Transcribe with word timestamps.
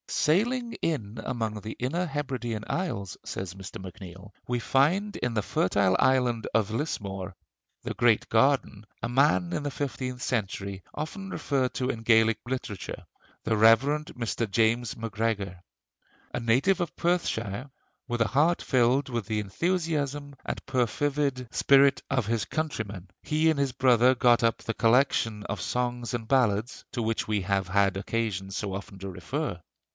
"Sailing 0.07 0.73
in 0.81 1.19
among 1.25 1.61
the 1.61 1.75
inner 1.79 2.05
Hebridean 2.05 2.63
Isles," 2.67 3.17
says 3.23 3.53
Mr. 3.53 3.79
MacNeill, 3.81 4.31
"we 4.47 4.59
find 4.59 5.15
in 5.15 5.35
the 5.35 5.41
fertile 5.43 5.95
island 5.99 6.47
of 6.53 6.71
Lismore 6.71 7.35
'the 7.83 7.93
great 7.93 8.27
garden' 8.27 8.85
a 9.01 9.07
man 9.09 9.53
in 9.53 9.63
the 9.63 9.71
fifteenth 9.71 10.21
century 10.21 10.83
often 10.93 11.29
referred 11.29 11.73
to 11.75 11.89
in 11.89 12.01
Gaelic 12.01 12.39
literature: 12.47 13.05
the 13.43 13.55
Rev. 13.55 13.81
Mr. 13.81 14.49
James 14.49 14.97
Macgregor. 14.97 15.61
A 16.33 16.39
native 16.39 16.81
of 16.81 16.95
Perthshire,... 16.95 17.69
with 18.07 18.21
a 18.21 18.27
heart 18.27 18.61
filled 18.61 19.07
with 19.07 19.27
the 19.27 19.39
enthusiasm 19.39 20.35
and 20.45 20.63
perfervid 20.65 21.47
spirit 21.53 22.01
of 22.09 22.25
his 22.25 22.45
countrymen, 22.45 23.07
he 23.21 23.49
and 23.49 23.59
his 23.59 23.71
brother 23.71 24.13
got 24.15 24.43
up 24.43 24.57
the 24.59 24.73
collection 24.73 25.43
of 25.43 25.61
songs 25.61 26.13
and 26.15 26.27
ballads" 26.27 26.83
to 26.91 27.01
which 27.03 27.27
we 27.27 27.41
have 27.41 27.67
had 27.67 27.95
occasion 27.97 28.49
so 28.49 28.73
often 28.73 28.97
to 28.99 29.09
refer. 29.09 29.59